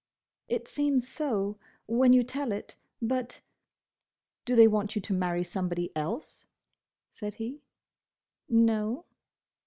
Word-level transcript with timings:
"It 0.47 0.67
seems 0.67 1.07
so, 1.07 1.59
when 1.85 2.11
you 2.11 2.23
tell 2.23 2.51
it, 2.51 2.75
but—" 3.03 3.41
"Do 4.45 4.55
they 4.55 4.67
want 4.67 4.95
you 4.95 5.01
to 5.03 5.13
marry 5.13 5.43
somebody 5.43 5.91
else?" 5.95 6.47
said 7.11 7.35
he. 7.35 7.61
"No." 8.49 9.05